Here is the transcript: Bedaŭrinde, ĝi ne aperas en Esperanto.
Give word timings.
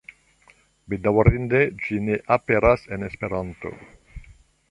Bedaŭrinde, 0.93 1.59
ĝi 1.83 1.99
ne 2.07 2.17
aperas 2.37 2.87
en 2.97 3.09
Esperanto. 3.09 3.75